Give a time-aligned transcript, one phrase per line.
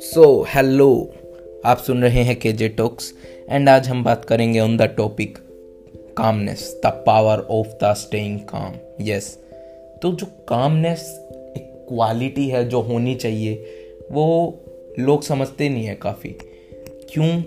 [0.00, 1.12] So hello
[1.64, 3.14] आप सुन रहे हैं के जे टॉक्स
[3.50, 5.38] एंड आज हम बात करेंगे on the topic
[6.16, 9.38] calmness the power of the staying calm yes
[10.02, 13.66] तो जो कामनेस एक क्वालिटी है जो होनी चाहिए,
[14.12, 14.58] वो
[14.98, 16.28] लोग समझते नहीं है काफ़ी।
[17.12, 17.42] क्यों?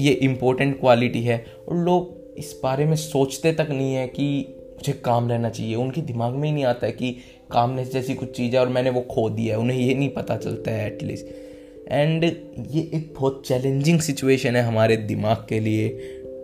[0.00, 4.92] ये इम्पोर्टेंट क्वालिटी है, और लोग इस बारे में सोचते तक नहीं है कि मुझे
[4.92, 7.16] काम रहना चाहिए। उनके दिमाग में ही नहीं आता है कि
[7.50, 10.36] कामनेस जैसी कुछ चीज़ है और मैंने वो खो दिया है, उन्हें ये नहीं पता
[10.36, 11.26] चलता है एटलीस्ट
[11.88, 15.88] एंड ये एक बहुत चैलेंजिंग सिचुएशन है हमारे दिमाग के लिए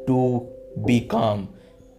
[0.07, 0.47] टू
[0.79, 1.45] बी काम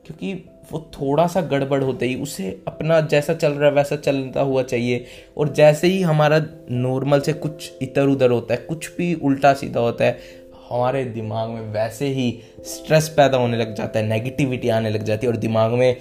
[0.06, 0.34] क्योंकि
[0.72, 4.64] वो थोड़ा सा गड़बड़ होते ही उसे अपना जैसा चल रहा है, वैसा चलता हुआ
[4.64, 5.06] चाहिए।
[5.38, 6.42] और जैसे ही हमारा
[6.72, 10.18] नॉर्मल से कुछ इधर उधर होता है, कुछ भी उल्टा सीधा होता है,
[10.70, 15.28] हमारे दिमाग में वैसे ही स्ट्रेस पैदा होने लग जाता है नेगेटिविटी आने लग जाती
[15.28, 15.96] है और दिमाग में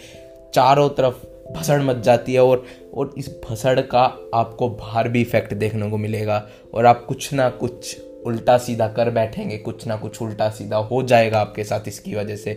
[0.54, 5.54] चारों तरफ़ भसड़ मच जाती है और और इस भसड़ का आपको बाहर भी इफ़ेक्ट
[5.54, 10.22] देखने को मिलेगा। और आप कुछ ना कुछ उल्टा सीधा कर बैठेंगे, कुछ ना कुछ
[10.22, 12.54] उल्टा सीधा हो जाएगा आपके साथ इसकी वजह से।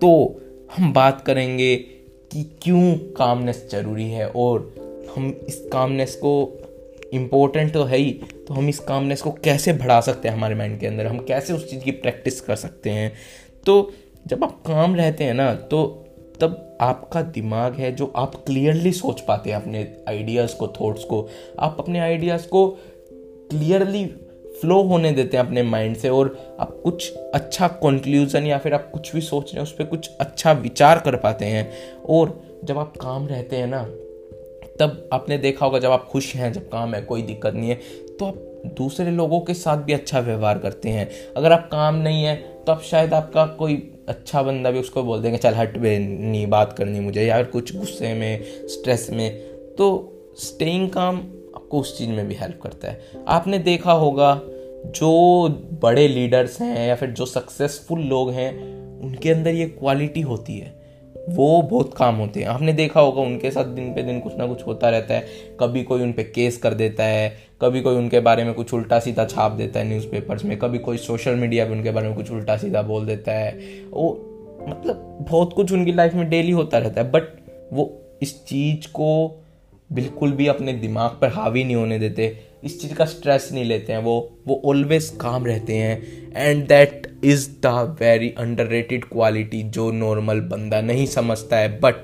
[0.00, 0.40] तो
[0.76, 1.76] हम बात करेंगे
[2.32, 4.74] कि क्यों कामनेस ज़रूरी है और
[5.16, 6.60] हम इस कामनेस को
[7.12, 8.10] इम्पोर्टेंट तो है ही
[8.48, 11.06] तो हम इस कामनेस को कैसे बढ़ा सकते हैं हमारे माइंड के अंदर?
[11.06, 13.12] हम कैसे उस चीज़ की प्रैक्टिस कर सकते हैं?
[13.66, 13.92] तो
[14.26, 16.03] जब आप काम रहते हैं ना तो
[16.40, 21.28] तब आपका दिमाग है जो आप क्लियरली सोच पाते हैं अपने आइडियाज़ को थॉट्स को।
[21.58, 22.66] आप अपने आइडियाज़ को
[23.50, 24.04] क्लियरली
[24.60, 28.90] फ्लो होने देते हैं अपने माइंड से और आप कुछ अच्छा कंक्लूजन या फिर आप
[28.90, 31.70] कुछ भी सोच रहे हैं, उस पर कुछ अच्छा विचार कर पाते हैं।
[32.08, 33.82] और जब आप काम रहते हैं ना,
[34.80, 37.80] तब आपने देखा होगा जब आप खुश हैं, जब काम है, कोई दिक्कत नहीं है
[38.18, 38.34] तो आप
[38.78, 42.72] दूसरे लोगों के साथ भी अच्छा व्यवहार करते हैं। अगर आप काम नहीं है तो
[42.72, 43.74] आप शायद आपका कोई
[44.08, 47.44] अच्छा बंदा भी उसको बोल देंगे, चल हट बे, नहीं, बात करनी मुझे या फिर
[47.44, 49.40] कुछ गुस्से में स्ट्रेस में।
[49.78, 51.16] तो स्टेइंग काम
[51.54, 54.40] आपको उस चीज़ में भी हेल्प करता है। आपने देखा होगा,
[54.86, 55.48] जो
[55.82, 60.83] बड़े लीडर्स हैं या फिर जो सक्सेसफुल लोग हैं, उनके अंदर ये क्वालिटी होती है।
[61.28, 64.46] वो बहुत काम होते हैं। आपने देखा होगा, उनके साथ दिन पे दिन कुछ ना
[64.46, 65.26] कुछ होता रहता है।
[65.60, 68.98] कभी कोई उन पर केस कर देता है, कभी कोई उनके बारे में कुछ उल्टा
[68.98, 72.30] सीधा छाप देता है न्यूज़पेपर्स में, कभी कोई सोशल मीडिया पे उनके बारे में कुछ
[72.30, 73.58] उल्टा सीधा बोल देता है।
[73.90, 74.10] वो
[74.68, 77.22] मतलब बहुत कुछ उनकी लाइफ में डेली होता रहता है बट
[77.72, 77.92] वो
[78.22, 79.40] इस चीज़ को
[79.92, 83.92] बिल्कुल भी अपने दिमाग पर हावी नहीं होने देते। इस चीज़ का स्ट्रेस नहीं लेते
[83.92, 89.90] हैं, वो वो ऑलवेज काम रहते हैं। And that is the very under quality जो
[89.90, 91.94] नॉर्मल बंदा नहीं समझता है बट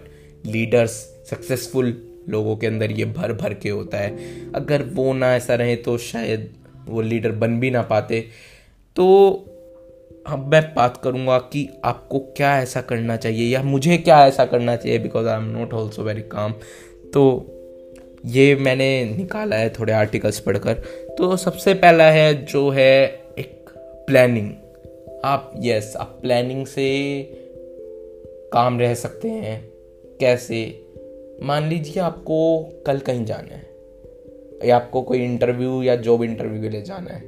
[0.47, 0.91] लीडर्स
[1.31, 4.17] सक्सेसफुल लोगों के अंदर ये भर भर के होता है।
[4.53, 6.51] अगर वो ना ऐसा रहे तो शायद
[6.89, 8.29] वो लीडर बन भी ना पाते।
[8.97, 9.33] तो
[10.27, 14.77] अब मैं बात करूँगा कि आपको क्या ऐसा करना चाहिए या मुझे क्या ऐसा करना
[14.77, 16.53] चाहिए because I am not also very calm
[17.15, 17.47] तो
[18.25, 20.75] ये मैंने निकाला है थोड़े आर्टिकल्स पढ़कर।
[21.19, 23.05] तो सबसे पहला है, जो है
[23.39, 23.71] एक
[24.07, 24.51] प्लानिंग
[25.25, 27.23] आप यस आप प्लानिंग से
[28.53, 29.61] काम रह सकते हैं।
[30.21, 30.63] कैसे?
[31.43, 33.69] मान लीजिए आपको कल कहीं जाना है,
[34.65, 37.21] या आपको कोई इंटरव्यू या जॉब इंटरव्यू के लिए जाना है।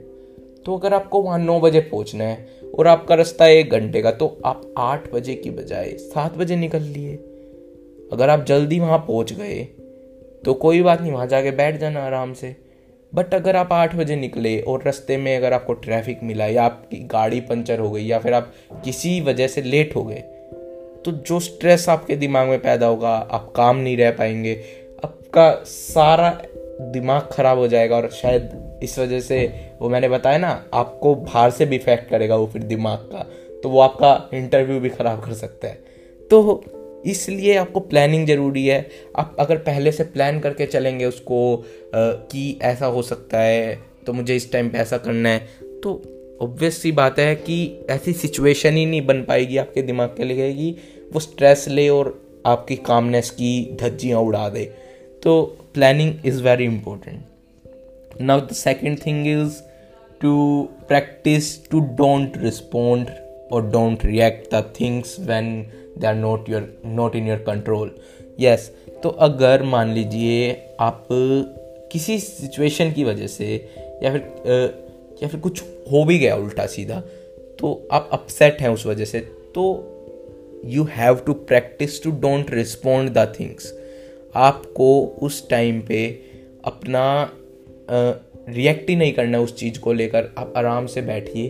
[0.67, 2.47] तो अगर आपको वहाँ नौ बजे पहुँचना है
[2.79, 6.83] और आपका रास्ता एक घंटे का तो आप आठ बजे की बजाय सात बजे निकल
[6.83, 7.15] लिए।
[8.13, 9.67] अगर आप जल्दी वहाँ पहुँच गए
[10.45, 12.55] तो कोई बात नहीं, वहाँ जाके बैठ जाना आराम से।
[13.13, 16.99] बट अगर आप आठ बजे निकले और रास्ते में अगर आपको ट्रैफ़िक मिला या आपकी
[17.07, 18.53] गाड़ी पंचर हो गई या फिर आप
[18.85, 20.23] किसी वजह से लेट हो गए
[21.05, 24.55] तो जो स्ट्रेस आपके दिमाग में पैदा होगा, आप काम नहीं रह पाएँगे।
[25.05, 26.31] आपका सारा
[26.83, 29.47] दिमाग खराब हो जाएगा और शायद इस वजह से
[29.81, 33.27] वो मैंने बताया ना, आपको बाहर से भी इफ़ेक्ट करेगा वो फिर दिमाग का
[33.63, 35.79] तो वो आपका इंटरव्यू भी खराब कर सकता है।
[36.31, 36.65] तो
[37.07, 41.65] इसलिए आपको प्लानिंग ज़रूरी है। आप अगर पहले से प्लान करके चलेंगे उसको
[41.95, 45.39] कि ऐसा हो सकता है तो मुझे इस टाइम पे ऐसा करना है
[45.83, 45.95] तो
[46.43, 50.53] ऑब्वियस सी बात है कि ऐसी सिचुएशन ही नहीं बन पाएगी आपके दिमाग के लिए
[50.53, 50.77] कि
[51.13, 54.65] वो स्ट्रेस ले और आपकी कामनेस की धज्जियाँ उड़ा दे।
[55.23, 55.43] तो
[55.75, 59.61] planning is very important now the second thing is
[60.21, 63.07] to practice to don't respond
[63.53, 65.67] और don't react the things when
[65.99, 67.95] they are not your not in your control
[68.41, 68.73] yes
[69.03, 71.09] तो अगर मान लीजिए आप
[71.93, 73.69] किसी सिचुएशन की वजह से
[74.03, 74.21] या फिर
[75.23, 77.01] या फिर कुछ हो भी गया उल्टा सीधा
[77.59, 79.21] तो आप अपसेट हैं उस वजह से
[79.55, 79.89] तो
[80.65, 83.79] you have to practice to don't respond the things
[84.35, 86.21] आपको उस टाइम पे
[86.65, 87.33] अपना
[88.49, 91.49] रिएक्ट ही नहीं करना उस चीज़ को लेकर, आप आराम से बैठिए।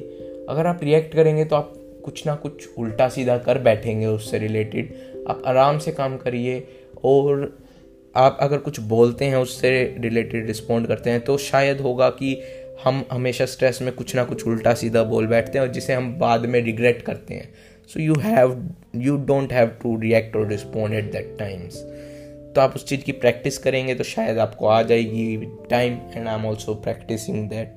[0.48, 1.74] अगर आप रिएक्ट करेंगे तो आप
[2.04, 4.94] कुछ ना कुछ उल्टा सीधा कर बैठेंगे उससे रिलेटेड
[5.28, 6.68] आप आराम से काम करिए
[7.04, 7.58] और
[8.16, 12.42] आप अगर कुछ बोलते हैं उससे रिलेटेड रिस्पॉन्ड करते हैं तो शायद होगा कि
[12.84, 16.18] हम हमेशा स्ट्रेस में कुछ ना कुछ उल्टा सीधा बोल बैठते हैं और जिसे हम
[16.18, 17.54] बाद में रिग्रेट करते हैं।
[17.88, 21.76] So you have you don't have to react और रिस्पॉन्ड एट दैट टाइम्स
[22.54, 25.36] तो आप उस चीज़ की प्रैक्टिस करेंगे तो शायद आपको आ जाएगी
[25.70, 27.76] time and I am also practicing that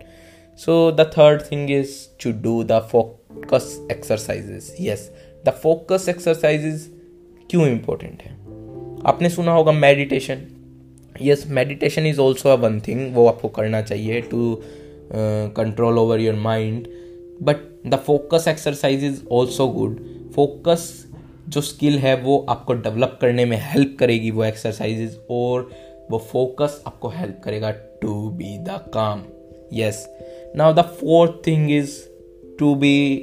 [0.58, 2.72] so the third thing is to do the
[3.36, 5.12] focus exercises yes
[5.46, 6.92] the focus exercises
[7.50, 8.32] क्यों इम्पोर्टेंट है?
[9.06, 10.48] आपने सुना होगा meditation
[11.22, 14.62] yes meditation is also a one thing वो आपको करना चाहिए to
[15.58, 16.88] control over your mind
[17.44, 21.08] but the focus exercise is also good focus
[21.50, 25.70] जो स्किल है, वो आपको डेवलप करने में हेल्प करेगी वो एक्सरसाइजेज और
[26.12, 29.24] वो फोकस आपको हेल्प करेगा to be the calm
[29.74, 30.16] yes
[30.56, 32.15] now the fourth thing is
[32.60, 33.16] to be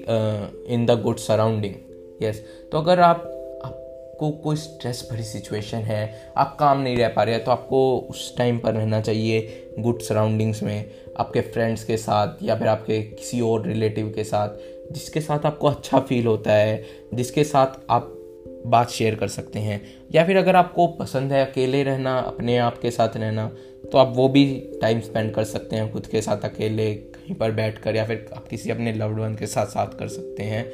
[0.69, 1.75] in the good surrounding
[2.23, 2.43] yes
[2.73, 3.29] तो अगर आप,
[3.65, 7.99] आपको कोई स्ट्रेस भरी सिचुएशन है, आप काम नहीं रह पा रहे हैं तो आपको
[8.11, 13.01] उस टाइम पर रहना चाहिए गुड सराउंडिंग्स में, आपके फ्रेंड्स के साथ या फिर आपके
[13.03, 14.49] किसी और रिलेटिव के साथ,
[14.93, 16.83] जिसके साथ आपको अच्छा फील होता है,
[17.15, 18.19] जिसके साथ आप
[18.67, 19.81] बात शेयर कर सकते हैं।
[20.15, 23.51] या फिर अगर आपको पसंद है अकेले रहना, अपने आप के साथ रहना
[23.93, 24.45] तो आप वो भी
[24.83, 28.29] टाइम स्पेंड कर सकते हैं, खुद के साथ अकेले कहीं पर बैठ कर या फिर
[28.37, 30.65] आप किसी अपने लव्ड वन के साथ साथ कर सकते हैं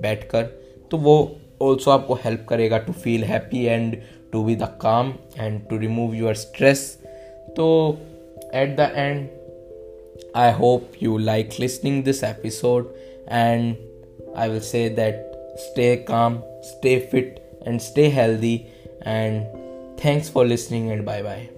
[0.00, 0.42] बैठ कर
[0.90, 3.96] तो वो ऑल्सो आपको हेल्प करेगा to feel happy and
[4.32, 6.98] to be the calm and to remove your stress
[7.56, 7.98] तो
[8.54, 9.28] at the end
[10.36, 12.94] I hope you like listening this episode
[13.28, 13.76] and
[14.36, 18.66] I will say that stay calm, stay fit, and stay healthy.
[19.02, 19.46] And
[19.98, 21.57] thanks for listening, and bye bye.